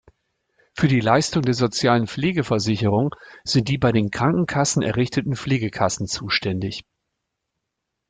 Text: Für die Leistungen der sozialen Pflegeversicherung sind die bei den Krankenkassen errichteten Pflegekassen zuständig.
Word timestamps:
Für 0.73 0.87
die 0.87 0.99
Leistungen 0.99 1.45
der 1.45 1.53
sozialen 1.53 2.07
Pflegeversicherung 2.07 3.13
sind 3.43 3.67
die 3.69 3.77
bei 3.77 3.91
den 3.91 4.09
Krankenkassen 4.09 4.81
errichteten 4.81 5.35
Pflegekassen 5.35 6.07
zuständig. 6.07 6.85